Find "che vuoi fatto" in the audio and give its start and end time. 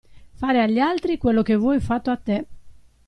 1.43-2.09